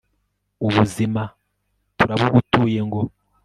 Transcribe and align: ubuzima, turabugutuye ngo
ubuzima, 0.65 1.21
turabugutuye 1.97 2.79
ngo 2.87 2.99